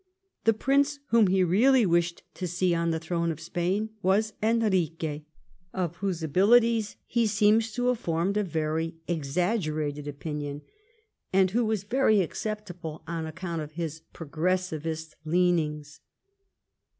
The 0.45 0.53
prince 0.55 0.97
whom 1.09 1.27
he 1.27 1.43
really 1.43 1.85
wished 1.85 2.23
to 2.33 2.47
see 2.47 2.73
on 2.73 2.89
the 2.89 2.97
throne 2.97 3.31
of 3.31 3.39
Spain 3.39 3.91
was 4.01 4.33
En 4.41 4.59
rique, 4.61 5.25
of 5.73 5.97
whose 5.97 6.23
abilities 6.23 6.95
he 7.05 7.27
seems 7.27 7.71
to 7.73 7.85
have 7.89 7.99
formed 7.99 8.35
a 8.35 8.43
very 8.43 8.95
exaggerated 9.07 10.07
opinion, 10.07 10.63
and 11.31 11.51
who 11.51 11.63
was 11.63 11.83
very 11.83 12.21
acceptable 12.21 13.03
on 13.07 13.27
account 13.27 13.61
of 13.61 13.73
his 13.73 14.01
Progressist 14.11 15.13
leanings. 15.23 15.99